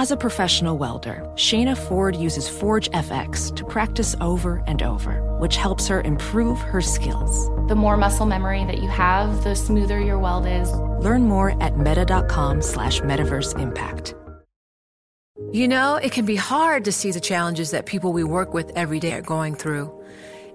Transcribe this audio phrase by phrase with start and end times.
[0.00, 5.56] As a professional welder, Shayna Ford uses Forge FX to practice over and over, which
[5.56, 7.50] helps her improve her skills.
[7.68, 10.72] The more muscle memory that you have, the smoother your weld is.
[11.04, 14.14] Learn more at meta.com slash metaverse impact.
[15.52, 18.72] You know, it can be hard to see the challenges that people we work with
[18.74, 19.92] every day are going through.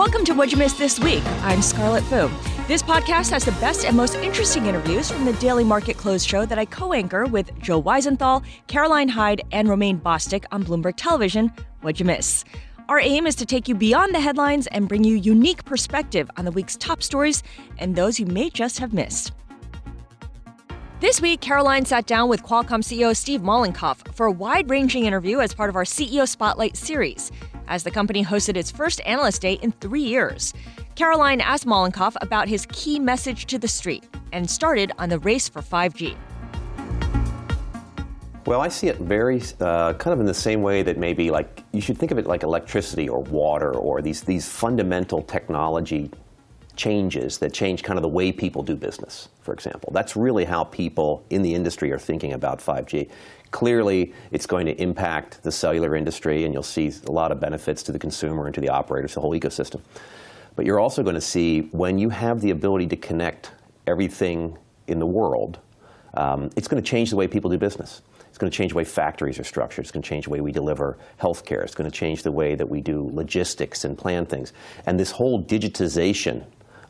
[0.00, 1.22] Welcome to What You Missed This Week.
[1.42, 2.30] I'm Scarlet Fu.
[2.66, 6.46] This podcast has the best and most interesting interviews from the Daily Market Close show
[6.46, 11.52] that I co anchor with Joe Weisenthal, Caroline Hyde, and Romaine Bostick on Bloomberg Television.
[11.82, 12.46] What'd you miss?
[12.88, 16.46] Our aim is to take you beyond the headlines and bring you unique perspective on
[16.46, 17.42] the week's top stories
[17.76, 19.32] and those you may just have missed.
[21.00, 25.40] This week, Caroline sat down with Qualcomm CEO Steve Mollenkopf for a wide ranging interview
[25.40, 27.30] as part of our CEO Spotlight series
[27.70, 30.52] as the company hosted its first Analyst Day in three years.
[30.96, 35.48] Caroline asked Mollenkopf about his key message to the street and started on the race
[35.48, 36.14] for 5G.
[38.46, 41.62] Well, I see it very uh, kind of in the same way that maybe like
[41.72, 46.10] you should think of it like electricity or water or these these fundamental technology
[46.74, 49.90] changes that change kind of the way people do business, for example.
[49.92, 53.10] That's really how people in the industry are thinking about 5G.
[53.50, 57.82] Clearly, it's going to impact the cellular industry, and you'll see a lot of benefits
[57.84, 59.80] to the consumer and to the operators, the whole ecosystem.
[60.54, 63.52] But you're also going to see when you have the ability to connect
[63.86, 64.56] everything
[64.86, 65.58] in the world,
[66.14, 68.02] um, it's going to change the way people do business.
[68.28, 69.84] It's going to change the way factories are structured.
[69.84, 71.62] It's going to change the way we deliver healthcare.
[71.62, 74.52] It's going to change the way that we do logistics and plan things.
[74.86, 76.44] And this whole digitization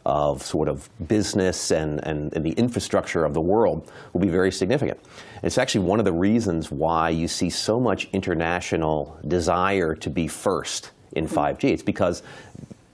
[0.06, 4.50] of sort of business and, and, and, the infrastructure of the world will be very
[4.50, 4.99] significant.
[5.43, 10.27] It's actually one of the reasons why you see so much international desire to be
[10.27, 11.56] first in 5G.
[11.56, 11.66] Mm-hmm.
[11.69, 12.22] It's because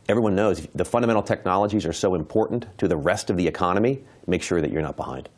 [0.09, 4.03] everyone knows the fundamental technologies are so important to the rest of the economy.
[4.27, 5.29] Make sure that you're not behind.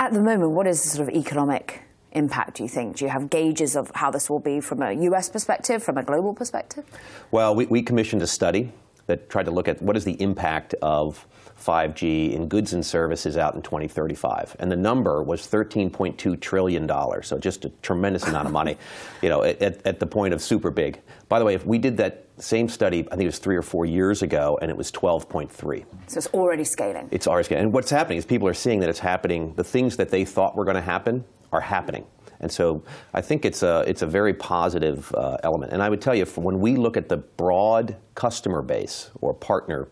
[0.00, 1.82] At the moment, what is the sort of economic
[2.12, 2.96] impact, do you think?
[2.96, 6.02] Do you have gauges of how this will be from a US perspective, from a
[6.02, 6.84] global perspective?
[7.30, 8.72] Well, we, we commissioned a study
[9.08, 11.26] that tried to look at what is the impact of
[11.58, 14.54] 5G in goods and services out in 2035.
[14.60, 16.88] And the number was $13.2 trillion.
[17.22, 18.76] So just a tremendous amount of money,
[19.22, 21.00] you know, at, at the point of super big.
[21.28, 23.62] By the way, if we did that same study, I think it was three or
[23.62, 25.84] four years ago, and it was 12.3.
[26.06, 27.08] So it's already scaling.
[27.10, 27.64] It's already scaling.
[27.64, 29.54] And what's happening is people are seeing that it's happening.
[29.54, 32.06] The things that they thought were going to happen are happening.
[32.40, 32.82] And so
[33.12, 35.72] I think it's a, it's a very positive uh, element.
[35.72, 39.88] And I would tell you, when we look at the broad customer base or partner,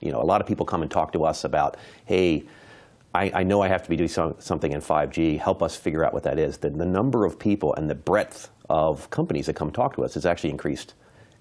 [0.00, 2.44] you know, a lot of people come and talk to us about, hey,
[3.14, 5.38] I, I know I have to be doing some, something in 5G.
[5.38, 6.58] Help us figure out what that is.
[6.58, 10.14] The, the number of people and the breadth of companies that come talk to us
[10.14, 10.94] has actually increased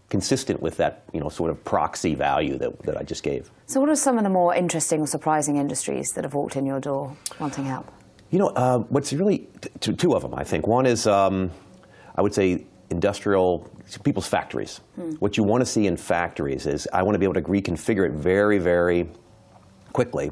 [0.09, 3.51] consistent with that you know sort of proxy value that, that I just gave.
[3.65, 6.65] So what are some of the more interesting or surprising industries that have walked in
[6.65, 7.91] your door wanting help?
[8.31, 9.47] You know, uh, what's really
[9.79, 10.67] t- two of them, I think.
[10.67, 11.51] One is, um,
[12.15, 13.69] I would say, industrial
[14.03, 14.81] people's factories.
[14.95, 15.11] Hmm.
[15.15, 18.05] What you want to see in factories is I want to be able to reconfigure
[18.05, 19.07] it very, very
[19.93, 20.31] quickly.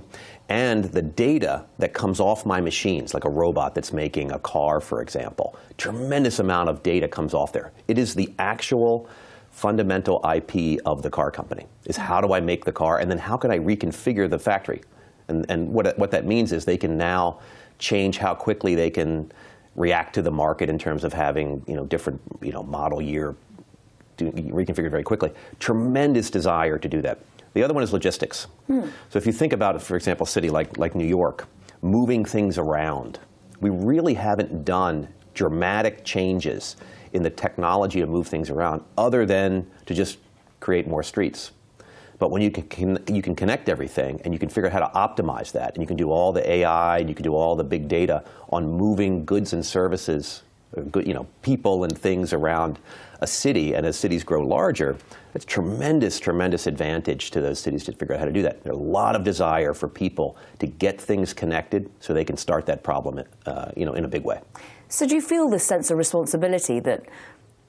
[0.49, 4.81] And the data that comes off my machines, like a robot that's making a car,
[4.81, 7.71] for example, tremendous amount of data comes off there.
[7.87, 9.07] It is the actual
[9.51, 11.65] fundamental IP of the car company.
[11.85, 14.81] Is how do I make the car, and then how can I reconfigure the factory?
[15.29, 17.39] And, and what, what that means is they can now
[17.83, 19.29] change how quickly they can
[19.75, 23.35] react to the market in terms of having you know different you know model year
[24.17, 25.31] reconfigured very quickly.
[25.59, 27.19] Tremendous desire to do that.
[27.53, 28.45] The other one is logistics.
[28.67, 28.87] Hmm.
[29.09, 31.47] So if you think about, for example, a city like like New York,
[31.81, 33.19] moving things around,
[33.59, 36.77] we really haven't done dramatic changes
[37.11, 40.19] in the technology to move things around, other than to just
[40.61, 41.51] create more streets.
[42.19, 45.21] But when you can, you can connect everything and you can figure out how to
[45.21, 47.63] optimize that, and you can do all the AI and you can do all the
[47.63, 50.43] big data on moving goods and services,
[50.91, 52.79] good, you know, people and things around
[53.21, 54.97] a city, and as cities grow larger,
[55.33, 58.63] it's tremendous, tremendous advantage to those cities to figure out how to do that.
[58.63, 62.65] There's a lot of desire for people to get things connected so they can start
[62.67, 64.41] that problem, uh, you know, in a big way.
[64.89, 67.05] So do you feel this sense of responsibility that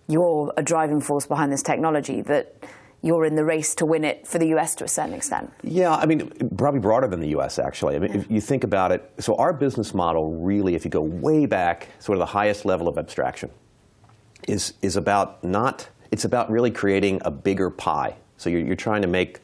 [0.09, 2.55] you're a driving force behind this technology that
[3.05, 5.53] you're in the race to win it for the US to a certain extent.
[5.63, 7.97] Yeah, I mean, probably broader than the US, actually.
[7.97, 8.21] I mean, yeah.
[8.21, 11.89] if you think about it, so our business model really, if you go way back,
[11.99, 13.51] sort of the highest level of abstraction,
[14.49, 18.17] is, is about not, it's about really creating a bigger pie.
[18.39, 19.41] So you're, you're trying to make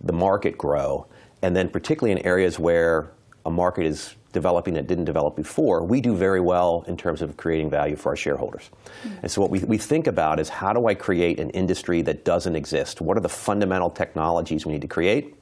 [0.00, 1.08] the market grow,
[1.42, 3.10] and then particularly in areas where
[3.44, 7.38] a market is developing that didn't develop before, we do very well in terms of
[7.38, 8.68] creating value for our shareholders.
[8.68, 9.16] Mm-hmm.
[9.22, 12.26] And so what we, we think about is how do I create an industry that
[12.26, 13.00] doesn't exist?
[13.00, 15.34] What are the fundamental technologies we need to create?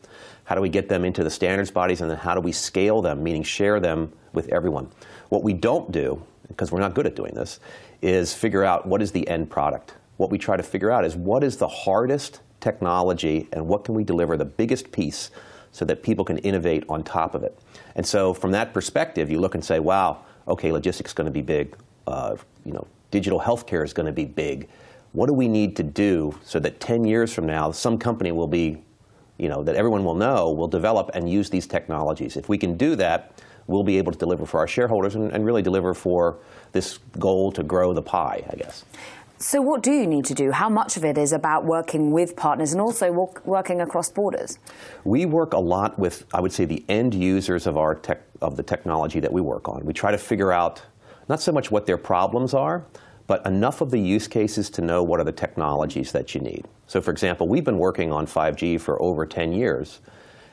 [0.45, 2.03] How do we get them into the standards bodies?
[2.03, 4.89] And then how do we scale them, meaning share them with everyone?
[5.29, 7.59] What we don't do, because we're not good at doing this,
[8.01, 9.95] is figure out what is the end product.
[10.19, 13.97] What we try to figure out is what is the hardest technology and what can
[13.97, 15.33] we deliver the biggest piece
[15.75, 17.59] so that people can innovate on top of it.
[17.97, 21.33] And so from that perspective, you look and say, wow, okay, logistics is going to
[21.33, 21.77] be big.
[22.07, 24.69] Uh, you know, digital healthcare is going to be big.
[25.13, 28.47] What do we need to do so that 10 years from now, some company will
[28.47, 28.85] be,
[29.37, 32.37] you know, that everyone will know will develop and use these technologies?
[32.37, 35.45] If we can do that, we'll be able to deliver for our shareholders and, and
[35.45, 36.39] really deliver for
[36.71, 38.85] this goal to grow the pie, I guess.
[39.47, 40.53] So, what do you need to do?
[40.53, 43.13] How much of it is about working with partners and also
[43.45, 44.59] working across borders?
[45.05, 48.57] We work a lot with, I would say, the end users of our tech, of
[48.57, 49.85] the technology that we work on.
[49.85, 50.81] We try to figure out
[51.29, 52.87] not so much what their problems are,
[53.27, 56.65] but enough of the use cases to know what are the technologies that you need.
[56.87, 60.01] So, for example, we've been working on 5G for over 10 years,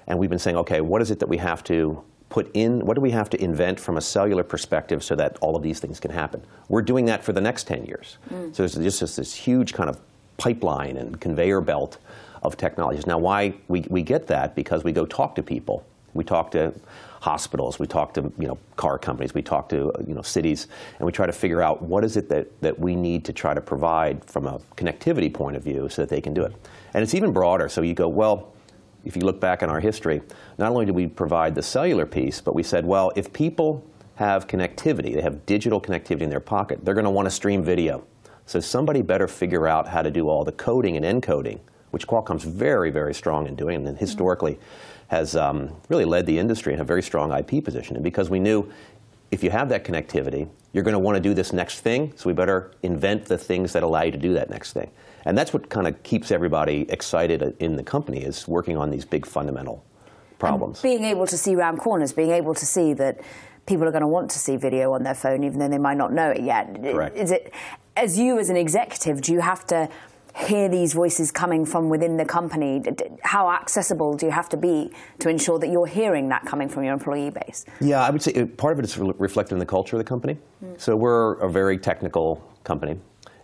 [0.08, 2.96] and we've been saying, okay, what is it that we have to put in, what
[2.96, 6.00] do we have to invent from a cellular perspective so that all of these things
[6.00, 6.42] can happen?
[6.70, 8.18] We're doing that for the next 10 years.
[8.34, 8.56] Mm.
[8.56, 10.00] So there's just this huge kind of
[10.38, 11.98] pipeline and conveyor belt
[12.42, 13.06] of technologies.
[13.06, 14.56] Now, why we, we get that?
[14.56, 15.86] Because we go talk to people.
[16.14, 16.74] We talk to
[17.22, 20.68] hospitals, we talk to you know, car companies, we talk to you know, cities,
[20.98, 23.54] and we try to figure out what is it that, that we need to try
[23.54, 26.54] to provide from a connectivity point of view so that they can do it.
[26.96, 27.70] And it's even broader.
[27.70, 28.52] So you go, well,
[29.06, 30.22] if you look back in our history,
[30.58, 34.48] not only did we provide the cellular piece, but we said, well, if people have
[34.48, 38.06] connectivity, they have digital connectivity in their pocket, they're going to want to stream video.
[38.46, 41.60] So somebody better figure out how to do all the coding and encoding,
[41.92, 44.60] which Qualcomm's very, very strong in doing, and historically
[45.08, 47.96] has um, really led the industry in a very strong IP position.
[47.96, 48.72] And because we knew
[49.32, 52.30] if you have that connectivity, you're going to want to do this next thing, so
[52.30, 54.92] we better invent the things that allow you to do that next thing.
[55.26, 59.06] And that's what kind of keeps everybody excited in the company is working on these
[59.06, 59.86] big fundamental
[60.40, 60.84] problems.
[60.84, 63.22] And being able to see round corners, being able to see that
[63.66, 65.98] people are going to want to see video on their phone even though they might
[65.98, 66.74] not know it yet.
[66.82, 67.16] Correct.
[67.16, 67.54] Is it
[67.96, 69.88] as you as an executive, do you have to
[70.36, 72.82] hear these voices coming from within the company?
[73.24, 76.84] How accessible do you have to be to ensure that you're hearing that coming from
[76.84, 77.66] your employee base?
[77.80, 80.08] Yeah, I would say uh, part of it is reflected in the culture of the
[80.08, 80.38] company.
[80.64, 80.80] Mm.
[80.80, 82.98] So we're a very technical company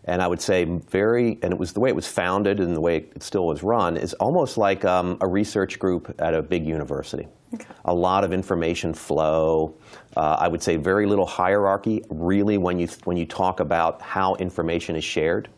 [0.07, 2.81] and I would say very, and it was the way it was founded and the
[2.81, 6.65] way it still was run, is almost like um, a research group at a big
[6.65, 7.27] university.
[7.53, 7.65] Okay.
[7.85, 9.75] A lot of information flow.
[10.15, 14.35] Uh, I would say very little hierarchy, really, when you, when you talk about how
[14.35, 15.49] information is shared.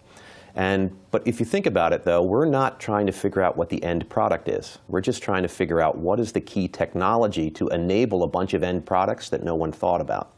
[0.55, 3.69] And, but if you think about it, though, we're not trying to figure out what
[3.69, 4.79] the end product is.
[4.87, 8.53] We're just trying to figure out what is the key technology to enable a bunch
[8.53, 10.33] of end products that no one thought about.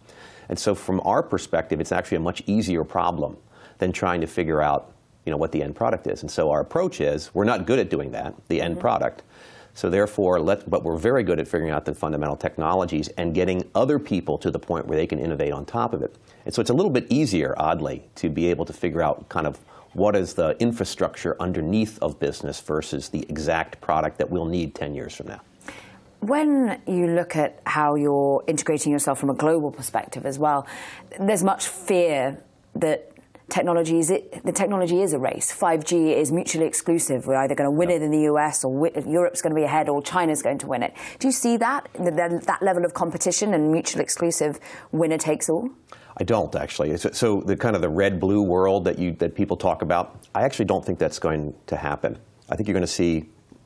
[0.50, 3.38] And so from our perspective, it's actually a much easier problem
[3.78, 4.94] than trying to figure out
[5.26, 6.22] you know, what the end product is.
[6.22, 8.82] And so our approach is we're not good at doing that, the end mm-hmm.
[8.82, 9.24] product.
[9.74, 13.70] So therefore, let, but we're very good at figuring out the fundamental technologies and getting
[13.74, 16.18] other people to the point where they can innovate on top of it.
[16.46, 19.48] And so it's a little bit easier, oddly, to be able to figure out kind
[19.48, 19.60] of
[19.94, 24.96] what is the infrastructure underneath of business versus the exact product that we'll need 10
[24.96, 25.42] years from now.
[26.20, 30.68] When you look at how you're integrating yourself from a global perspective as well,
[31.20, 32.42] there's much fear
[32.76, 33.12] that
[33.50, 35.52] technology is it, the technology is a race.
[35.52, 37.28] 5G is mutually exclusive.
[37.28, 38.02] We're either going to win yep.
[38.02, 40.84] it in the US or Europe's going to be ahead or China's going to win
[40.84, 40.94] it.
[41.20, 44.60] Do you see that, that level of competition and mutually exclusive
[44.92, 45.70] winner takes all?
[46.22, 46.96] I don't actually.
[46.98, 50.44] So, so the kind of the red-blue world that you that people talk about, I
[50.44, 52.16] actually don't think that's going to happen.
[52.48, 53.26] I think you're going to see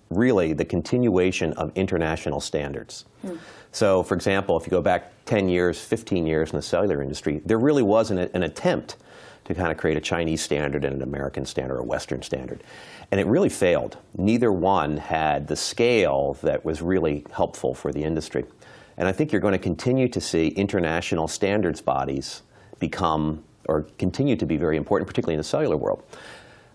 [0.10, 3.04] really the continuation of international standards.
[3.24, 3.36] Hmm.
[3.74, 7.42] So, for example, if you go back 10 years, 15 years in the cellular industry,
[7.46, 8.96] there really was an, an attempt
[9.44, 12.64] to kind of create a Chinese standard and an American standard or a Western standard.
[13.12, 13.98] And it really failed.
[14.18, 18.46] Neither one had the scale that was really helpful for the industry.
[18.98, 22.44] And I think you're going to continue to see international standards bodies
[22.80, 26.04] become or continue to be very important, particularly in the cellular world.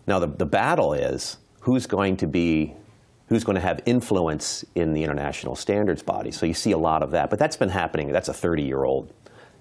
[0.07, 2.75] Now, the, the battle is who's going to be
[3.29, 6.33] who's going to have influence in the international standards body.
[6.33, 7.31] So you see a lot of that.
[7.31, 8.11] But that's been happening.
[8.11, 9.13] That's a 30-year-old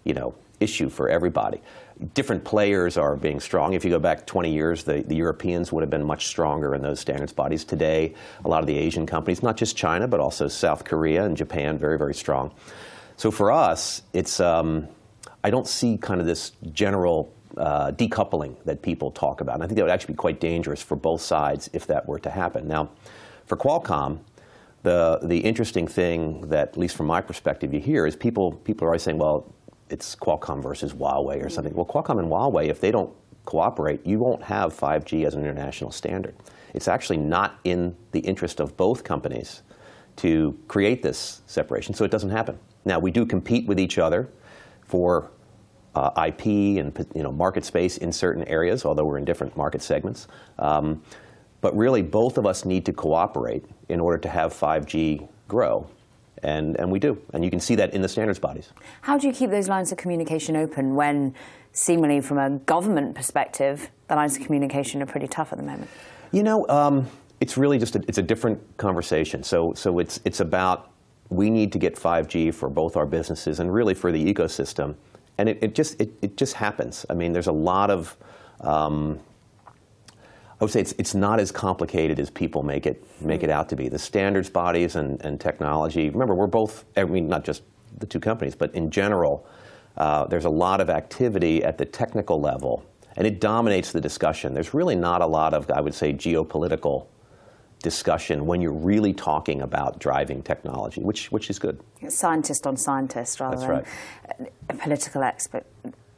[0.03, 1.61] you know, issue for everybody.
[2.15, 3.73] Different players are being strong.
[3.73, 6.81] If you go back 20 years, the, the Europeans would have been much stronger in
[6.81, 7.63] those standards bodies.
[7.63, 11.37] Today, a lot of the Asian companies, not just China, but also South Korea and
[11.37, 12.51] Japan, very, very strong.
[13.17, 14.87] So for us, it's, um,
[15.43, 19.55] I don't see kind of this general uh, decoupling that people talk about.
[19.55, 22.19] And I think that would actually be quite dangerous for both sides if that were
[22.19, 22.67] to happen.
[22.67, 22.89] Now,
[23.45, 24.19] for Qualcomm,
[24.83, 28.85] the, the interesting thing that, at least from my perspective, you hear is people, people
[28.85, 29.53] are always saying, well,
[29.89, 31.73] it's Qualcomm versus Huawei or something.
[31.73, 33.11] Well, Qualcomm and Huawei, if they don't
[33.45, 36.35] cooperate, you won't have 5G as an international standard.
[36.73, 39.63] It's actually not in the interest of both companies
[40.17, 42.59] to create this separation, so it doesn't happen.
[42.85, 44.29] Now, we do compete with each other
[44.89, 45.29] for
[45.93, 46.45] uh, IP
[46.79, 50.27] and you know, market space in certain areas, although we're in different market segments.
[50.57, 51.03] Um,
[51.61, 55.87] but really, both of us need to cooperate in order to have 5G grow.
[56.41, 57.21] And, and we do.
[57.33, 58.69] And you can see that in the standards bodies.
[59.01, 61.35] How do you keep those lines of communication open when,
[61.73, 65.89] seemingly from a government perspective, the lines of communication are pretty tough at the moment?
[66.31, 67.07] You know, um,
[67.41, 69.43] it's really just a, it's a different conversation.
[69.43, 70.88] So, so it's, it's about
[71.29, 74.95] we need to get 5G for both our businesses and really for the ecosystem.
[75.37, 77.05] And it, it just, it, it just happens.
[77.09, 78.17] I mean, there's a lot of
[78.61, 79.19] um,
[80.59, 83.69] I would say it's, it's not as complicated as people make it make it out
[83.69, 83.87] to be.
[83.87, 86.09] The standards bodies and, and technology.
[86.09, 86.83] Remember, we're both.
[86.97, 87.63] I mean, not just
[87.97, 89.47] the two companies, but in general,
[89.97, 94.53] uh, there's a lot of activity at the technical level, and it dominates the discussion.
[94.53, 97.07] There's really not a lot of, I would say, geopolitical
[97.81, 101.79] discussion when you're really talking about driving technology, which which is good.
[102.07, 103.85] Scientist on scientist rather That's
[104.27, 104.51] than right.
[104.69, 105.65] a political expert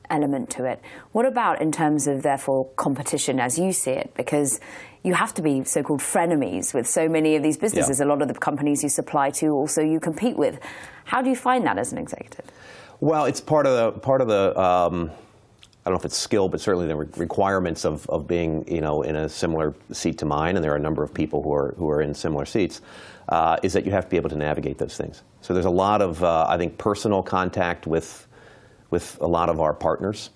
[0.10, 0.82] element to it.
[1.14, 4.14] What about in terms of, therefore, competition as you see it?
[4.16, 4.60] Because
[5.04, 8.00] you have to be so called frenemies with so many of these businesses.
[8.00, 8.06] Yeah.
[8.06, 10.60] A lot of the companies you supply to also you compete with.
[11.06, 12.46] How do you find that as an executive?
[13.00, 15.12] Well, it's part of the, part of the um,
[15.84, 19.02] I don't know if it's skill, but certainly the requirements of, of being, you know,
[19.02, 21.74] in a similar seat to mine, and there are a number of people who are,
[21.78, 22.82] who are in similar seats,
[23.30, 25.24] uh, is that you have to be able to navigate those things.
[25.42, 28.28] So there's a lot of, uh, I think, personal contact with
[28.92, 30.30] with a lot of our partners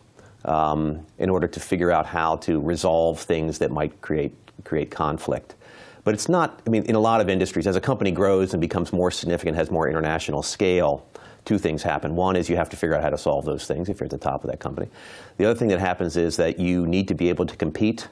[0.45, 4.33] um, in order to figure out how to resolve things that might create,
[4.63, 5.55] create conflict.
[6.03, 8.61] But it's not, I mean, in a lot of industries, as a company grows and
[8.61, 11.05] becomes more significant, has more international scale,
[11.45, 12.15] two things happen.
[12.15, 14.11] One is you have to figure out how to solve those things if you're at
[14.11, 14.89] the top of that company.
[15.37, 18.07] The other thing that happens is that you need to be able to compete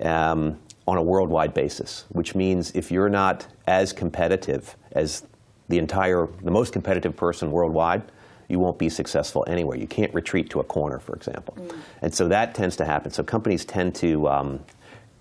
[0.00, 0.58] um,
[0.88, 5.24] on a worldwide basis, which means if you're not as competitive as
[5.68, 8.02] the entire, the most competitive person worldwide,
[8.48, 9.76] you won't be successful anywhere.
[9.76, 11.54] You can't retreat to a corner, for example.
[11.56, 11.76] Mm.
[12.02, 13.12] And so that tends to happen.
[13.12, 14.60] So companies tend to, um,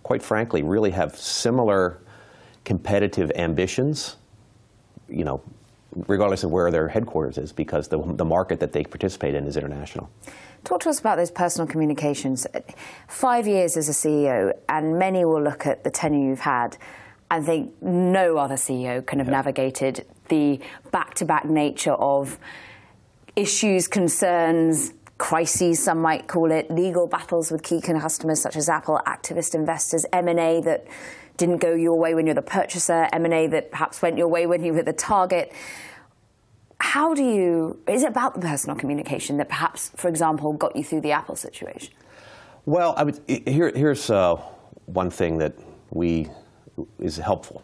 [0.02, 2.00] quite frankly, really have similar
[2.64, 4.16] competitive ambitions,
[5.08, 5.44] you know,
[6.08, 9.58] regardless of where their headquarters is, because the, the market that they participate in is
[9.58, 10.10] international.
[10.64, 12.46] Talk to us about those personal communications.
[13.08, 16.78] Five years as a CEO, and many will look at the tenure you've had
[17.32, 19.34] and think no other CEO can have yeah.
[19.34, 20.60] navigated the
[20.92, 22.38] back to back nature of
[23.36, 29.00] issues, concerns, crises, some might call it, legal battles with key customers such as Apple,
[29.06, 30.86] activist investors, M&A that
[31.40, 34.64] didn't go your way when you're the purchaser, M&A that perhaps went your way when
[34.64, 35.52] you were the target.
[36.80, 40.84] How do you, is it about the personal communication that perhaps, for example, got you
[40.84, 41.94] through the Apple situation?
[42.66, 44.36] Well, I would, here, here's uh,
[44.86, 45.54] one thing that
[45.90, 46.28] we
[47.00, 47.64] is helpful.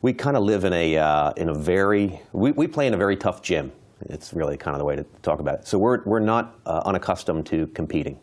[0.00, 2.96] We kind of live in a, uh, in a very, we, we play in a
[2.96, 3.72] very tough gym
[4.02, 5.66] it's really kind of the way to talk about it.
[5.66, 8.18] So we're, we're not uh, unaccustomed to competing.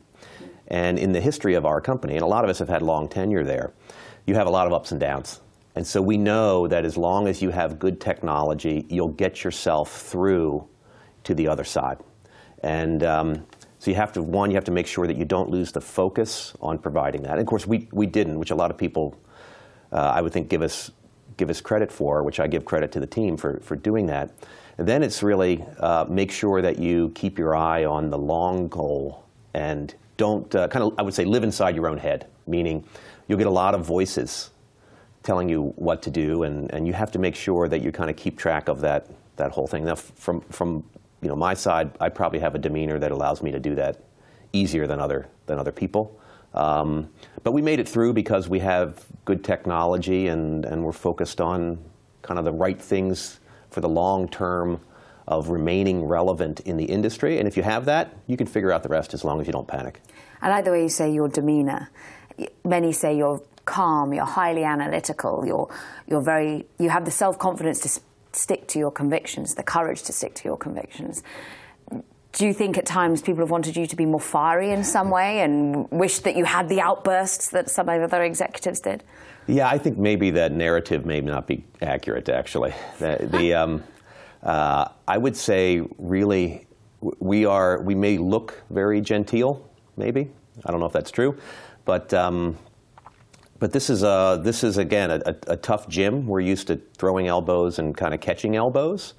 [0.68, 3.08] And in the history of our company, and a lot of us have had long
[3.08, 3.74] tenure there,
[4.25, 5.41] you have a lot of ups and downs.
[5.75, 10.01] And so we know that as long as you have good technology, you'll get yourself
[10.01, 10.67] through
[11.25, 11.98] to the other side.
[12.63, 13.46] And um,
[13.79, 15.82] so you have to, one, you have to make sure that you don't lose the
[15.82, 17.34] focus on providing that.
[17.34, 19.17] And of course, we, we didn't, which a lot of people,
[19.91, 20.91] uh, I would think, give us,
[21.38, 24.32] give us credit for, which I give credit to the team for, for doing that.
[24.77, 28.70] And then it's really uh, make sure that you keep your eye on the long
[28.70, 32.86] goal and don't uh, kind of, I would say, live inside your own head, meaning
[33.27, 34.51] you'll get a lot of voices
[35.24, 38.10] telling you what to do, and, and you have to make sure that you kind
[38.10, 39.84] of keep track of that, that whole thing.
[39.86, 40.84] Now, from, from
[41.22, 43.98] you know, my side, I probably have a demeanor that allows me to do that
[44.53, 46.20] easier than other, than other people.
[46.53, 47.10] Um,
[47.44, 51.79] but we made it through because we have good technology and, and we're focused on
[52.22, 53.39] kind of the right things
[53.72, 54.79] for the long term
[55.27, 57.39] of remaining relevant in the industry.
[57.39, 59.53] And if you have that, you can figure out the rest as long as you
[59.53, 60.00] don't panic.
[60.41, 61.89] I like the way you say your demeanor.
[62.63, 65.70] Many say you're calm, you're highly analytical, you're,
[66.08, 68.01] you're very, you have the self confidence to
[68.32, 71.24] stick to your convictions, the courage to stick to your convictions.
[72.34, 75.10] do you think at times people have wanted you to be more fiery in some
[75.10, 79.04] way and wished that you had the outbursts that some of the other executives did?
[79.48, 82.74] Yeah, I think maybe that narrative may not be accurate, actually.
[83.00, 83.84] The, the um,
[84.44, 86.68] uh, I would say, really,
[87.20, 87.82] we are.
[87.82, 90.32] We may look very genteel, maybe.
[90.65, 91.38] I don't know if that's true,
[91.86, 92.58] but um,
[93.60, 96.27] but this is a this is again a, a, a, tough gym.
[96.27, 99.13] We're used to throwing elbows and kind of catching elbows,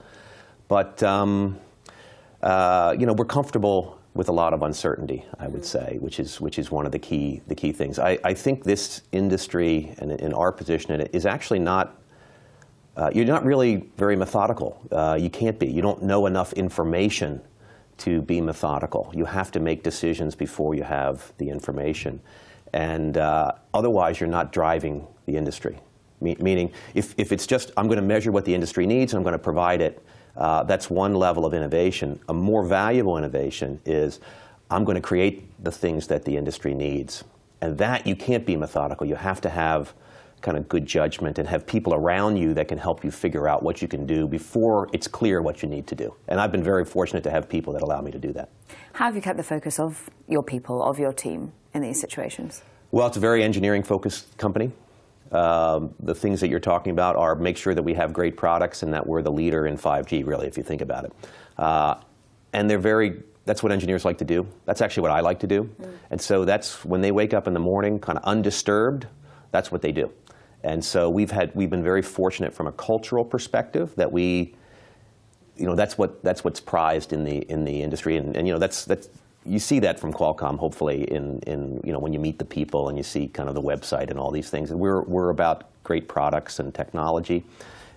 [0.68, 1.58] but um,
[2.42, 5.24] uh, you know we're comfortable with a lot of uncertainty.
[5.38, 7.98] I would say, which is which is one of the key the key things.
[7.98, 12.02] I, I think this industry and in our position in it is actually not.
[12.96, 14.80] Uh, you're not really very methodical.
[14.90, 15.66] Uh, you can't be.
[15.66, 17.42] You don't know enough information
[17.98, 19.10] to be methodical.
[19.14, 22.20] You have to make decisions before you have the information.
[22.72, 25.78] And uh, otherwise, you're not driving the industry.
[26.20, 29.18] Me- meaning, if, if it's just, I'm going to measure what the industry needs and
[29.18, 30.02] I'm going to provide it,
[30.36, 32.20] uh, that's one level of innovation.
[32.28, 34.20] A more valuable innovation is,
[34.70, 37.24] I'm going to create the things that the industry needs.
[37.60, 39.06] And that you can't be methodical.
[39.06, 39.94] You have to have
[40.42, 43.62] kind of good judgment and have people around you that can help you figure out
[43.62, 46.14] what you can do before it's clear what you need to do.
[46.28, 48.50] And I've been very fortunate to have people that allow me to do that.
[48.92, 52.62] How have you kept the focus of your people, of your team in these situations?
[52.90, 54.72] Well, it's a very engineering focused company.
[55.32, 58.82] Um, the things that you're talking about are make sure that we have great products
[58.82, 61.12] and that we're the leader in 5G, really, if you think about it.
[61.58, 61.96] Uh,
[62.52, 64.44] and they're very that's what engineers like to do.
[64.64, 65.64] That's actually what I like to do.
[65.80, 65.98] Mm.
[66.10, 69.06] And so that's when they wake up in the morning, kind of undisturbed,
[69.52, 70.12] that's what they do.
[70.64, 74.56] And so we've had we've been very fortunate from a cultural perspective that we,
[75.56, 78.52] you know, that's what that's what's prized in the in the industry, and, and you
[78.52, 79.08] know that's that's
[79.46, 82.88] you see that from Qualcomm hopefully in in you know when you meet the people
[82.88, 84.72] and you see kind of the website and all these things.
[84.72, 87.44] We're we're about great products and technology.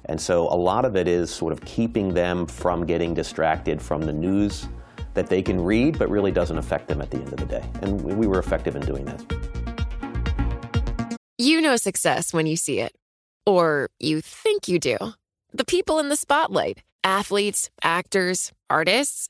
[0.05, 4.01] And so a lot of it is sort of keeping them from getting distracted from
[4.01, 4.67] the news
[5.13, 7.63] that they can read, but really doesn't affect them at the end of the day.
[7.81, 9.21] And we were effective in doing that.
[11.37, 12.95] You know success when you see it.
[13.45, 14.97] Or you think you do.
[15.51, 19.29] The people in the spotlight athletes, actors, artists.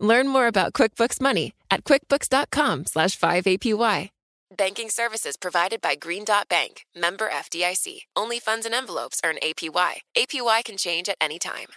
[0.00, 4.08] Learn more about QuickBooks Money at quickbooks.com slash 5APY.
[4.56, 8.00] Banking services provided by Green Dot Bank, member FDIC.
[8.16, 10.00] Only funds and envelopes earn APY.
[10.16, 11.68] APY can change at any time.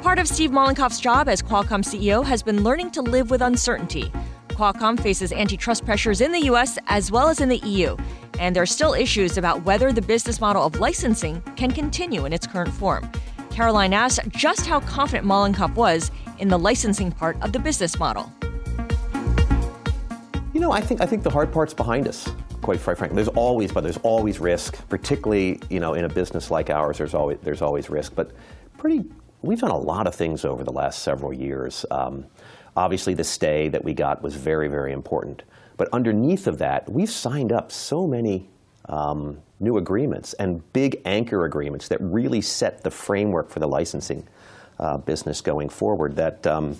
[0.00, 4.10] Part of Steve Mollenkopf's job as Qualcomm CEO has been learning to live with uncertainty–
[4.54, 7.96] Qualcomm faces antitrust pressures in the US as well as in the EU,
[8.38, 12.32] and there are still issues about whether the business model of licensing can continue in
[12.32, 13.10] its current form.
[13.54, 18.32] Caroline asked just how confident Mollenkopf was in the licensing part of the business model.
[20.52, 22.28] You know, I think I think the hard part's behind us.
[22.62, 24.88] Quite frankly, there's always, but there's always risk.
[24.88, 28.14] Particularly, you know, in a business like ours, there's always there's always risk.
[28.16, 28.32] But
[28.76, 29.04] pretty,
[29.42, 31.86] we've done a lot of things over the last several years.
[31.90, 32.26] Um,
[32.76, 35.44] Obviously, the stay that we got was very, very important.
[35.76, 38.48] But underneath of that, we've signed up so many
[38.86, 44.26] um, new agreements and big anchor agreements that really set the framework for the licensing
[44.78, 46.14] uh, business going forward.
[46.16, 46.76] That um,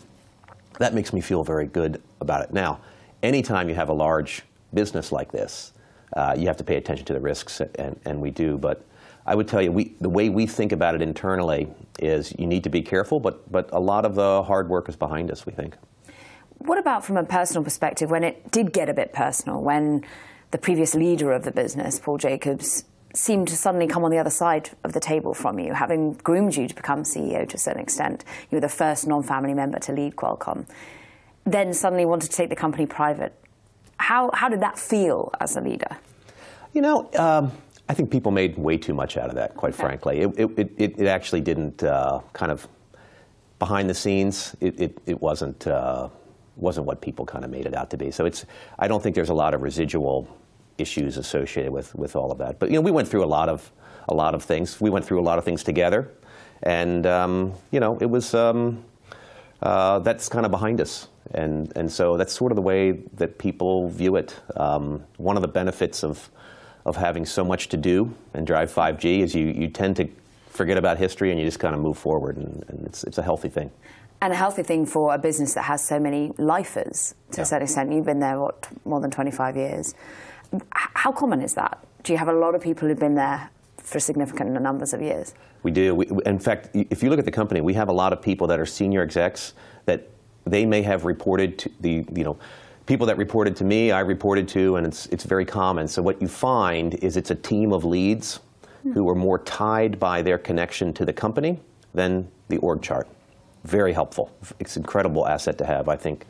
[0.79, 2.53] that makes me feel very good about it.
[2.53, 2.81] Now,
[3.23, 4.42] anytime you have a large
[4.73, 5.73] business like this,
[6.14, 8.59] uh, you have to pay attention to the risks, and, and we do.
[8.59, 8.85] But
[9.27, 11.68] I would tell you, we, the way we think about it internally
[11.99, 14.97] is you need to be careful, but, but a lot of the hard work is
[14.97, 15.77] behind us, we think.
[16.59, 20.05] What about from a personal perspective, when it did get a bit personal, when
[20.54, 24.30] the previous leader of the business, Paul Jacobs, seemed to suddenly come on the other
[24.30, 27.82] side of the table from you, having groomed you to become CEO to a certain
[27.82, 28.24] extent?
[28.52, 30.66] You were the first non family member to lead Qualcomm.
[31.42, 33.34] Then suddenly wanted to take the company private.
[33.96, 35.96] How, how did that feel as a leader?
[36.72, 37.50] You know, um,
[37.88, 39.82] I think people made way too much out of that, quite okay.
[39.82, 40.20] frankly.
[40.20, 42.68] It, it, it, it, actually didn't uh, kind of,
[43.58, 46.10] behind the scenes, it, it, it wasn't, uh,
[46.54, 48.12] wasn't what people kind of made it out to be.
[48.12, 48.46] So it's,
[48.78, 50.28] I don't think there's a lot of residual
[50.78, 52.58] issues associated with, with all of that.
[52.58, 53.70] But, you know, we went through a lot of,
[54.08, 54.80] a lot of things.
[54.80, 56.10] We went through a lot of things together.
[56.62, 58.84] And, um, you know, it was, um,
[59.62, 61.08] uh, that's kind of behind us.
[61.32, 64.34] And, and so that's sort of the way that people view it.
[64.56, 66.30] Um, one of the benefits of,
[66.84, 70.08] of having so much to do and drive 5G is you, you tend to
[70.48, 73.22] forget about history and you just kind of move forward, and, and it's, it's a
[73.22, 73.70] healthy thing.
[74.20, 77.42] And a healthy thing for a business that has so many lifers to Yeah.
[77.42, 77.92] a certain extent.
[77.92, 79.94] You've been there, what, more than 25 years.
[80.72, 81.84] How common is that?
[82.02, 85.34] Do you have a lot of people who've been there for significant numbers of years?
[85.62, 85.94] We do.
[85.94, 88.46] We, in fact, if you look at the company, we have a lot of people
[88.48, 89.54] that are senior execs
[89.86, 90.08] that
[90.44, 92.38] they may have reported to the, you know,
[92.86, 95.88] people that reported to me, I reported to, and it's, it's very common.
[95.88, 98.40] So what you find is it's a team of leads
[98.92, 101.58] who are more tied by their connection to the company
[101.94, 103.08] than the org chart.
[103.64, 104.30] Very helpful.
[104.60, 106.26] It's an incredible asset to have, I think,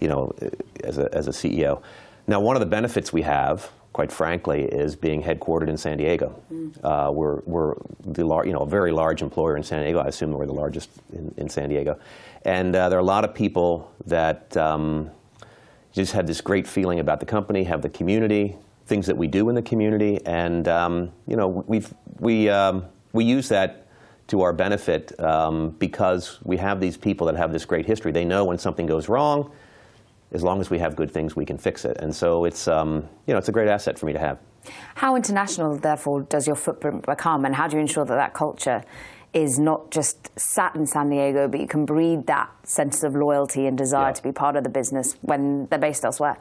[0.00, 0.34] you know,
[0.82, 1.80] as a, as a CEO.
[2.26, 6.40] Now, one of the benefits we have, quite frankly, is being headquartered in San Diego.
[6.82, 9.98] Uh, we're we're the lar- you know a very large employer in San Diego.
[9.98, 11.98] I assume we're the largest in, in San Diego,
[12.44, 15.10] and uh, there are a lot of people that um,
[15.92, 18.56] just have this great feeling about the company, have the community,
[18.86, 23.24] things that we do in the community, and um, you know we've we um, we
[23.24, 23.86] use that
[24.28, 28.12] to our benefit um, because we have these people that have this great history.
[28.12, 29.50] They know when something goes wrong.
[30.34, 33.08] As long as we have good things, we can fix it, and so it's um,
[33.26, 34.38] you know it's a great asset for me to have.
[34.96, 38.82] How international, therefore, does your footprint become, and how do you ensure that that culture
[39.32, 43.66] is not just sat in San Diego, but you can breed that sense of loyalty
[43.66, 44.12] and desire Yeah.
[44.12, 46.36] to be part of the business when they're based elsewhere?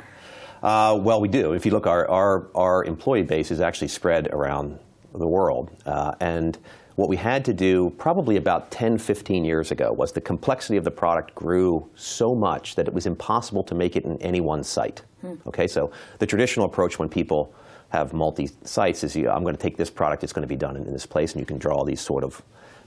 [0.62, 1.54] Uh, well, we do.
[1.54, 4.80] If you look, our, our, our employee base is actually spread around
[5.14, 5.72] the world.
[5.86, 6.58] Uh, and
[6.96, 10.84] what we had to do probably about 10, 15 years ago was the complexity of
[10.84, 14.64] the product grew so much that it was impossible to make it in any one
[14.64, 15.02] site.
[15.48, 17.54] Okay, so the traditional approach when people
[17.90, 20.76] have multi-sites is you, I'm going to take this product, it's going to be done
[20.76, 22.42] in, this place, and you can draw these sort of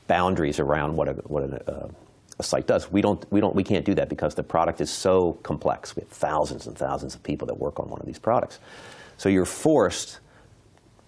[0.06, 1.88] boundaries around what a, what a, uh,
[2.38, 2.90] a site does.
[2.90, 5.96] We don't, we don't, we can't do that because the product is so complex.
[5.96, 8.60] We have thousands and thousands of people that work on one of these products.
[9.16, 10.20] So you're forced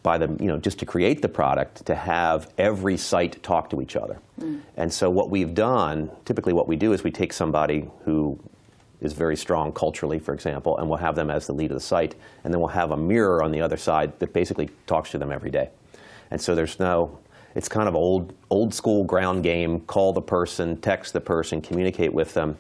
[0.09, 3.83] by the, you know, just to create the product to have every site talk to
[3.83, 4.19] each other.
[4.41, 4.63] Mm.
[4.79, 8.41] And so what we've done, typically what we do is we take somebody who
[9.03, 11.87] is very strong culturally, for example, and we'll have them as the lead of the
[11.95, 15.19] site, and then we'll have a mirror on the other side that basically talks to
[15.19, 15.69] them every day.
[16.31, 17.19] And so there's no,
[17.55, 22.15] it's kind of old, old school ground game, call the person, text the person, communicate
[22.15, 22.57] with them.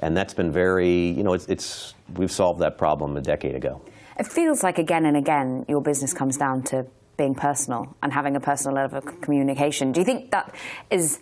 [0.00, 3.80] And that's been very, you know, it's, it's we've solved that problem a decade ago.
[4.18, 8.36] It feels like again and again your business comes down to being personal and having
[8.36, 9.92] a personal level of communication.
[9.92, 10.54] Do you think that
[10.90, 11.18] is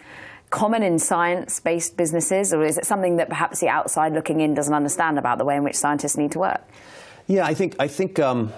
[0.50, 4.74] common in science-based businesses, or is it something that perhaps the outside looking in doesn't
[4.74, 6.62] understand about the way in which scientists need to work?
[7.26, 8.52] Yeah, I think I think um,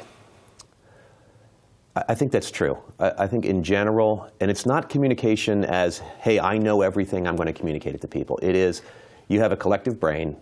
[1.96, 2.76] I think that's true.
[3.00, 7.26] I think in general, and it's not communication as, "Hey, I know everything.
[7.26, 8.82] I'm going to communicate it to people." It is,
[9.28, 10.36] you have a collective brain.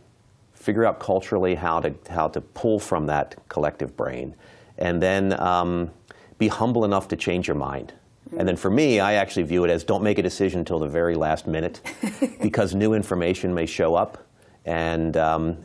[0.66, 4.34] Figure out culturally how to how to pull from that collective brain,
[4.78, 5.92] and then um,
[6.38, 7.92] be humble enough to change your mind.
[8.36, 10.88] And then for me, I actually view it as don't make a decision until the
[10.88, 11.80] very last minute,
[12.42, 14.26] because new information may show up,
[14.64, 15.64] and um,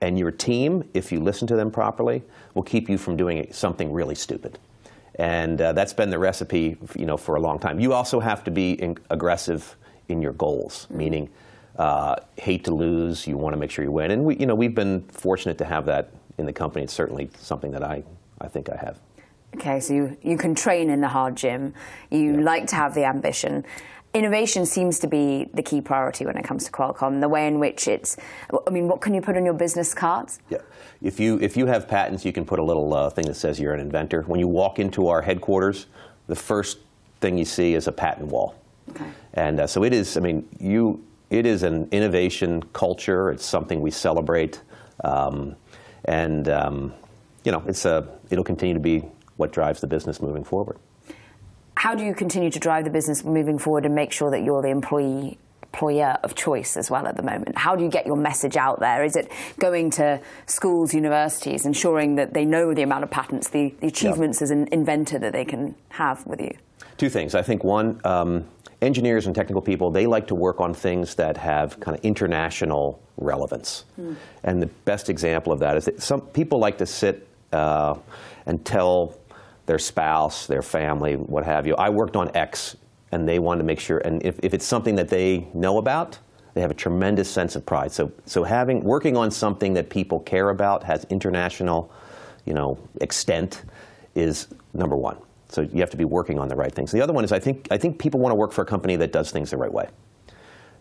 [0.00, 3.92] and your team, if you listen to them properly, will keep you from doing something
[3.92, 4.58] really stupid.
[5.14, 7.78] And uh, that's been the recipe, you know, for a long time.
[7.78, 9.76] You also have to be in- aggressive
[10.08, 11.30] in your goals, meaning
[11.76, 13.26] uh, hate to lose.
[13.26, 14.10] You want to make sure you win.
[14.10, 16.84] And we, you know, we've been fortunate to have that in the company.
[16.84, 18.04] It's certainly something that I,
[18.40, 18.98] I think I have.
[19.56, 21.74] Okay, so you, you can train in the hard gym.
[22.10, 23.64] You like to have the ambition.
[24.12, 27.20] Innovation seems to be the key priority when it comes to Qualcomm.
[27.20, 28.16] The way in which it's,
[28.66, 30.38] I mean, what can you put on your business cards?
[30.50, 30.58] Yeah.
[31.02, 33.58] If you if you have patents, you can put a little uh, thing that says
[33.58, 34.22] you're an inventor.
[34.22, 35.86] When you walk into our headquarters,
[36.28, 36.78] the first
[37.20, 38.54] thing you see is a patent wall.
[38.90, 39.06] Okay.
[39.34, 40.16] And uh, so it is.
[40.16, 41.04] I mean, you.
[41.34, 43.32] It is an innovation culture.
[43.32, 44.62] It's something we celebrate,
[45.02, 45.56] um,
[46.04, 46.94] and um,
[47.42, 48.06] you know, it's a.
[48.30, 49.02] It'll continue to be
[49.36, 50.78] what drives the business moving forward.
[51.76, 54.62] How do you continue to drive the business moving forward and make sure that you're
[54.62, 55.36] the employee
[55.74, 57.56] employer of choice as well at the moment?
[57.58, 59.04] How do you get your message out there?
[59.04, 63.74] Is it going to schools, universities, ensuring that they know the amount of patents, the,
[63.80, 66.52] the achievements as an inventor that they can have with you?
[66.96, 67.34] Two things.
[67.34, 68.44] I think one, um,
[68.80, 73.00] engineers and technical people, they like to work on things that have kind of international
[73.16, 73.84] relevance.
[74.44, 77.96] And the best example of that is that some people like to sit uh,
[78.46, 79.16] and tell
[79.66, 82.76] their spouse, their family, what have you, I worked on X,
[83.14, 86.18] and they want to make sure, and if, if it's something that they know about,
[86.54, 87.92] they have a tremendous sense of pride.
[87.92, 91.92] So, so having, working on something that people care about, has international,
[92.44, 93.62] you know, extent,
[94.16, 95.16] is number one.
[95.48, 96.90] So you have to be working on the right things.
[96.90, 98.96] The other one is I think, I think people want to work for a company
[98.96, 99.88] that does things the right way.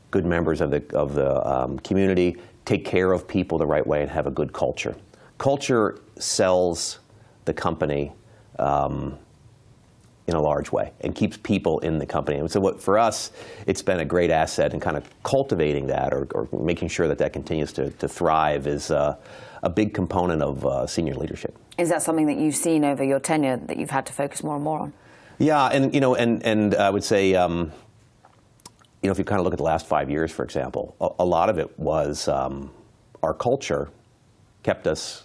[0.09, 4.01] Good members of the, of the um, community, take care of people the right way,
[4.01, 4.95] and have a good culture.
[5.37, 6.99] Culture sells
[7.45, 8.11] the company
[8.57, 9.19] um,
[10.27, 12.37] in a large way and keeps people in the company.
[12.37, 13.31] And so what, for us,
[13.67, 17.17] it's been a great asset in kind of cultivating that or, or making sure that
[17.17, 19.17] that continues to, to thrive is uh,
[19.63, 21.57] a big component of uh, senior leadership.
[21.77, 24.55] Is that something that you've seen over your tenure that you've had to focus more
[24.55, 24.93] and more on?
[25.39, 27.71] Yeah, and you know, and and I would say, um,
[29.01, 31.09] you know, if you kind of look at the last five years, for example, a,
[31.23, 32.71] a lot of it was um,
[33.23, 33.89] our culture
[34.61, 35.23] kept us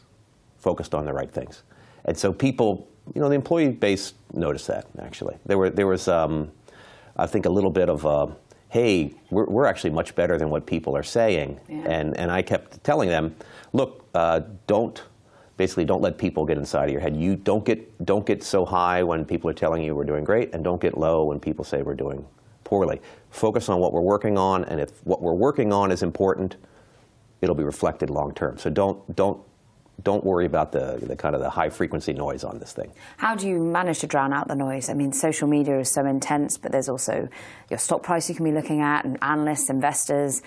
[0.56, 1.62] focused on the right things,
[2.06, 5.36] and so people, you know, the employee base noticed that actually.
[5.46, 6.50] There were there was, um,
[7.16, 8.04] I think, a little bit of.
[8.04, 8.34] A,
[8.70, 11.58] hey, we're, we're, actually much better than what people are saying.
[11.70, 11.76] Yeah.
[11.86, 13.34] And, and I kept telling them,
[13.72, 15.02] look, uh, don't
[15.58, 17.14] basically don't let people get inside of your head.
[17.14, 20.54] You don't get don't get so high when people are telling you we're doing great,
[20.54, 22.24] and don't get low when people say we're doing
[22.64, 23.02] poorly.
[23.30, 26.56] Focus on what we're working on, and if what we're working on is important,
[27.42, 28.56] it'll be reflected long term.
[28.56, 29.42] So don't don't
[30.04, 32.92] don't worry about the, the kind of the high frequency noise on this thing.
[33.16, 34.88] How do you manage to drown out the noise?
[34.88, 37.28] I mean, social media is so intense, but there's also
[37.68, 40.42] your stock price you can be looking at, and analysts, investors.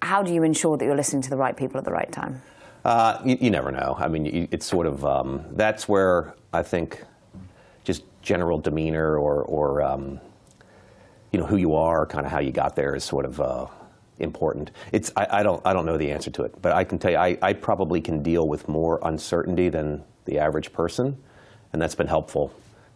[0.00, 2.42] How do you ensure that you're listening to the right people at the right time?
[2.84, 3.94] Uh, you, you, never know.
[3.96, 7.04] I mean, you, it's sort of um, that's where I think
[7.84, 10.20] just general demeanor or, or um,
[11.30, 13.66] you know who you are, kind of how you got there, is sort of uh,
[14.18, 14.70] important.
[14.92, 17.10] It's I, I, don't I don't know the answer to it, but I can tell
[17.10, 21.16] you I, I probably can deal with more uncertainty than the average person,
[21.72, 22.52] and that's been helpful,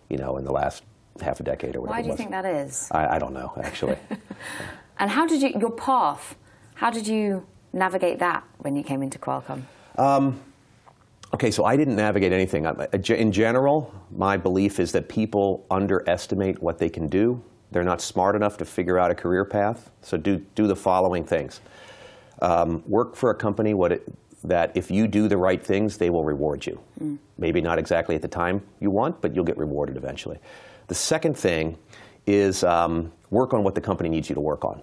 [0.09, 0.85] you know, in the last
[1.21, 1.99] half a decade or whatever.
[1.99, 2.89] Why do you think that is?
[2.93, 3.97] I, I don't know actually.
[4.99, 6.37] and how did you your path?
[6.75, 9.63] How did you navigate that when you came into Qualcomm?
[9.97, 10.41] Um,
[11.35, 12.67] okay, so I didn't navigate anything.
[13.09, 17.43] In general, my belief is that people underestimate what they can do.
[17.71, 19.91] They're not smart enough to figure out a career path.
[20.03, 21.61] So do, do the following things.
[22.41, 24.13] Um, work for a company it,
[24.45, 26.81] that if you do the right things, they will reward you.
[27.03, 27.19] Mm.
[27.39, 30.39] Maybe not exactly at the time you want, but you'll get rewarded eventually.
[30.87, 31.79] The second thing
[32.27, 34.83] is um, work on what the company needs you to work on.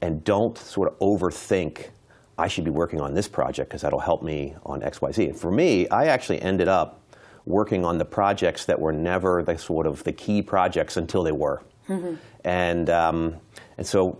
[0.00, 1.90] And don't sort of overthink
[2.38, 5.28] I should be working on this project because that'll help me on XYZ.
[5.28, 7.00] And for me, I actually ended up
[7.44, 11.32] working on the projects that were never the sort of the key projects until they
[11.32, 11.62] were.
[11.88, 12.14] Mm-hmm.
[12.44, 13.36] And, um,
[13.78, 14.18] and so,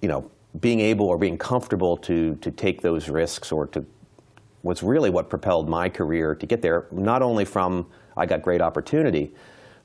[0.00, 3.84] you know, being able or being comfortable to, to take those risks or to
[4.62, 7.86] was really what propelled my career to get there, not only from
[8.16, 9.32] I got great opportunity,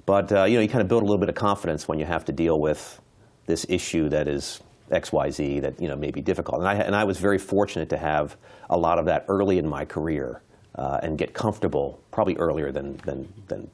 [0.05, 2.05] but uh, you know, you kind of build a little bit of confidence when you
[2.05, 3.01] have to deal with
[3.47, 6.59] this issue that is XYZ that you know may be difficult.
[6.59, 8.37] And I, and I was very fortunate to have
[8.69, 10.41] a lot of that early in my career
[10.75, 13.69] uh, and get comfortable probably earlier than, than, than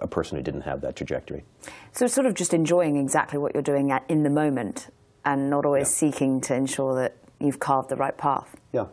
[0.00, 1.44] a person who didn't have that trajectory.
[1.92, 4.88] So sort of just enjoying exactly what you're doing at, in the moment
[5.24, 6.10] and not always yeah.
[6.10, 8.56] seeking to ensure that you've carved the right path.
[8.72, 8.86] Yeah.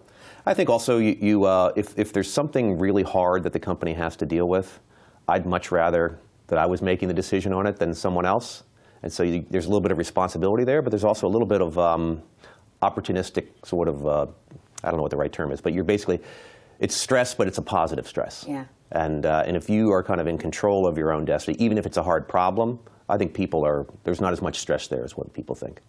[0.46, 3.94] I think also you, you uh, if, if there's something really hard that the company
[3.94, 4.80] has to deal with,
[5.28, 8.64] I'd much rather that I was making the decision on it than someone else.
[9.02, 11.48] And so you, there's a little bit of responsibility there, but there's also a little
[11.48, 12.22] bit of um,
[12.82, 14.28] opportunistic sort of, uh,
[14.84, 16.20] I don't know what the right term is, but you're basically,
[16.80, 18.46] it's stress, but it's a positive stress.
[18.48, 18.66] Yeah.
[18.92, 21.78] And, uh, and if you are kind of in control of your own destiny, even
[21.78, 25.04] if it's a hard problem, I think people are, there's not as much stress there
[25.04, 25.82] as what people think.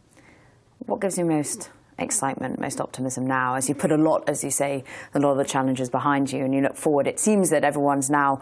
[0.87, 4.51] What gives you most excitement, most optimism now, as you put a lot, as you
[4.51, 7.07] say, a lot of the challenges behind you and you look forward?
[7.07, 8.41] It seems that everyone's now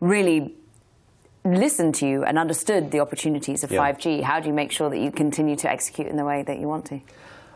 [0.00, 0.54] really
[1.44, 3.92] listened to you and understood the opportunities of yeah.
[3.92, 6.58] 5G, how do you make sure that you continue to execute in the way that
[6.58, 7.00] you want to?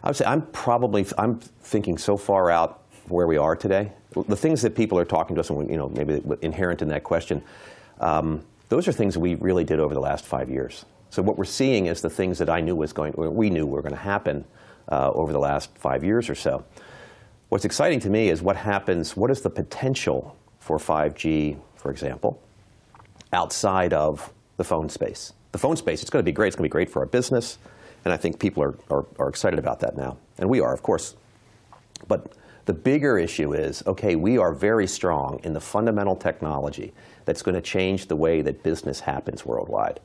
[0.02, 3.92] I would say I'm probably I'm thinking so far out where we are today.
[4.12, 7.04] The things that people are talking to us, and you know, maybe inherent in that
[7.04, 7.42] question,
[8.00, 10.84] um, those are things we really did over the last five years.
[11.10, 13.66] So what we're seeing is the things that I knew was going, or we knew
[13.66, 14.44] were going to happen
[14.90, 16.64] uh, over the last five years or so.
[17.48, 19.16] What's exciting to me is what happens.
[19.16, 22.40] What is the potential for 5G, for example?
[23.32, 25.32] outside of the phone space.
[25.52, 26.48] The phone space, it's going to be great.
[26.48, 27.58] It's going to be great for our business.
[28.04, 30.16] And I think people are, are, are excited about that now.
[30.38, 31.16] And we are, of course.
[32.08, 32.32] But
[32.70, 37.56] the bigger issue is okay, we are very strong in the fundamental technology that's going
[37.56, 39.98] to change the way that business happens worldwide.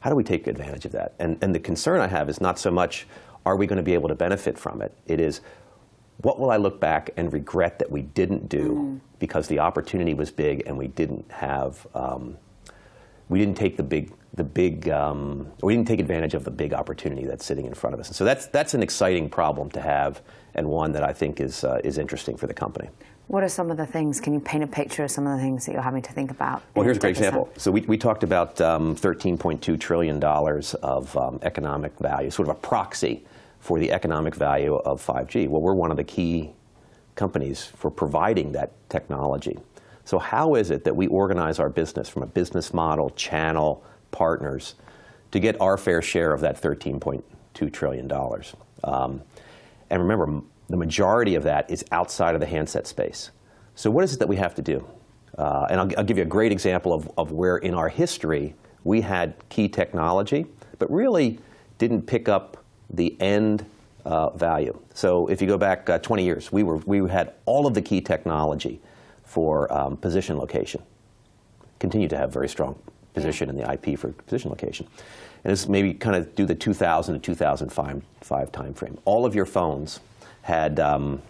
[0.00, 1.12] How do we take advantage of that?
[1.18, 3.06] And, and the concern I have is not so much
[3.44, 4.96] are we going to be able to benefit from it?
[5.04, 5.42] It is
[6.22, 9.00] what will I look back and regret that we didn't do mm.
[9.18, 12.38] because the opportunity was big and we didn't have um,
[13.28, 16.72] we didn't take the big the big um, we didn't take advantage of the big
[16.72, 18.08] opportunity that's sitting in front of us.
[18.08, 20.22] And so that's that's an exciting problem to have,
[20.54, 22.88] and one that I think is uh, is interesting for the company.
[23.28, 24.20] What are some of the things?
[24.20, 26.30] Can you paint a picture of some of the things that you're having to think
[26.30, 26.62] about?
[26.74, 27.50] Well, here's a great example.
[27.58, 32.56] So we, we talked about um, 13.2 trillion dollars of um, economic value, sort of
[32.56, 33.26] a proxy
[33.60, 35.46] for the economic value of 5G.
[35.48, 36.52] Well, we're one of the key
[37.16, 39.58] companies for providing that technology.
[40.04, 44.74] So how is it that we organize our business from a business model, channel, partners
[45.32, 48.10] to get our fair share of that $13.2 trillion.
[48.84, 49.22] Um,
[49.90, 53.30] and remember, the majority of that is outside of the handset space.
[53.74, 54.86] So what is it that we have to do?
[55.36, 58.54] Uh, and I'll, I'll, give you a great example of, of where in our history
[58.84, 60.46] we had key technology,
[60.78, 61.38] but really
[61.78, 63.64] didn't pick up the end
[64.04, 64.76] uh, value.
[64.94, 67.82] So if you go back uh, 20 years, we, were, we had all of the
[67.82, 68.80] key technology
[69.22, 70.82] for um, position location.
[71.78, 72.76] Continue to have very strong
[73.14, 74.88] position in the IP for position location.
[75.48, 78.98] And this maybe kind of do the 2000 to 2005 five timeframe.
[79.06, 80.00] All of your phones
[80.42, 81.22] had um,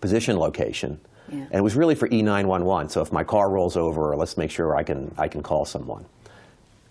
[0.00, 1.38] position location, yeah.
[1.38, 2.92] and it was really for E911.
[2.92, 6.04] So if my car rolls over, let's make sure I can, I can call someone.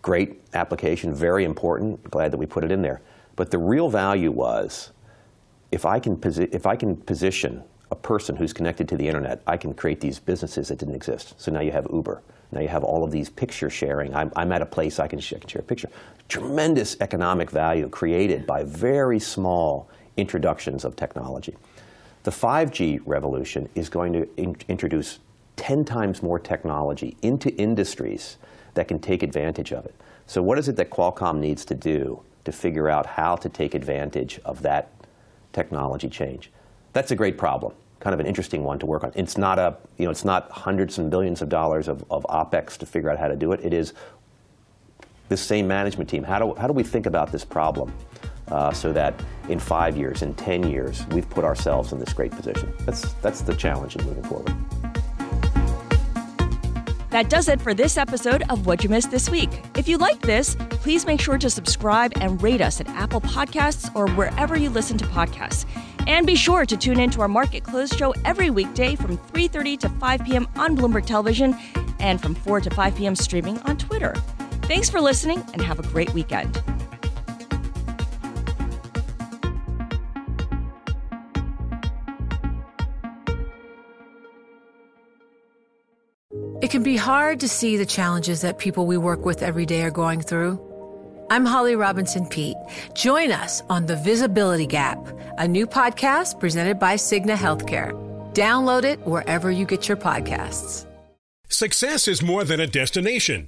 [0.01, 2.03] Great application, very important.
[2.11, 2.99] Glad that we put it in there.
[3.37, 4.91] But the real value was
[5.71, 9.41] if I can, posi- if I can position a person who's connected to the internet,
[9.47, 11.35] I can create these businesses that didn't exist.
[11.37, 12.21] So now you have Uber.
[12.51, 14.15] Now you have all of these picture sharing.
[14.15, 15.89] I'm, I'm at a place I can, share a picture.
[16.27, 21.55] Tremendous economic value created by very small introductions of technology.
[22.23, 25.19] The 5G revolution is going to in- introduce
[25.55, 28.37] 10 times more technology into industries
[28.73, 29.95] that can take advantage of it.
[30.25, 33.73] So, what is it that Qualcomm needs to do to figure out how to take
[33.73, 34.91] advantage of that
[35.53, 36.51] technology change?
[36.93, 39.11] That's a great problem, kind of an interesting one to work on.
[39.15, 42.77] It's not a, you know, it's not hundreds and billions of dollars of, of OpEx
[42.77, 43.59] to figure out how to do it.
[43.63, 43.93] It is
[45.27, 46.23] this same management team.
[46.23, 47.93] How do, how do we think about this problem
[48.47, 52.31] uh, so that in five years, in 10 years, we've put ourselves in this great
[52.31, 52.73] position?
[52.79, 54.53] That's, that's the challenge in moving forward.
[57.11, 59.49] That does it for this episode of What You Missed This Week.
[59.75, 63.93] If you like this, please make sure to subscribe and rate us at Apple Podcasts
[63.95, 65.65] or wherever you listen to podcasts.
[66.07, 69.79] And be sure to tune in to our Market Close show every weekday from 3:30
[69.79, 70.47] to 5 p.m.
[70.55, 71.55] on Bloomberg Television
[71.99, 73.15] and from 4 to 5 p.m.
[73.15, 74.13] streaming on Twitter.
[74.63, 76.61] Thanks for listening and have a great weekend.
[86.61, 89.81] It can be hard to see the challenges that people we work with every day
[89.81, 90.68] are going through.
[91.31, 92.57] I'm Holly Robinson Peete.
[92.95, 94.97] Join us on The Visibility Gap,
[95.37, 97.91] a new podcast presented by Cigna Healthcare.
[98.33, 100.87] Download it wherever you get your podcasts.
[101.47, 103.47] Success is more than a destination.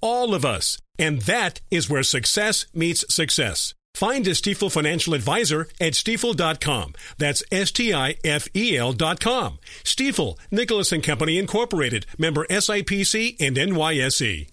[0.01, 0.77] all of us.
[0.99, 3.73] And that is where success meets success.
[3.93, 6.93] Find a Stifel financial advisor at stifel.com.
[7.17, 9.59] That's S-T-I-F-E-L dot com.
[9.83, 14.51] Stifel, Nicolaus and Company Incorporated, member SIPC and NYSE.